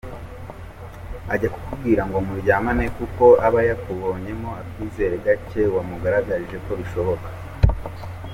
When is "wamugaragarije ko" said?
5.75-6.71